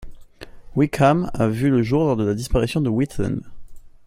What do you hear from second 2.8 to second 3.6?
de Wheatland.